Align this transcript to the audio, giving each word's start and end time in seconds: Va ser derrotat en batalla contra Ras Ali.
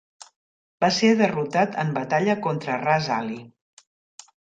Va 0.83 0.89
ser 0.95 1.11
derrotat 1.19 1.79
en 1.85 1.93
batalla 1.99 2.39
contra 2.49 2.81
Ras 2.89 3.15
Ali. 3.23 3.43